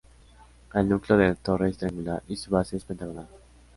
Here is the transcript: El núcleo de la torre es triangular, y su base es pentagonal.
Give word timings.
El 0.79 0.89
núcleo 0.89 1.15
de 1.15 1.27
la 1.27 1.35
torre 1.35 1.69
es 1.69 1.77
triangular, 1.77 2.23
y 2.27 2.35
su 2.35 2.49
base 2.49 2.75
es 2.75 2.85
pentagonal. 2.85 3.27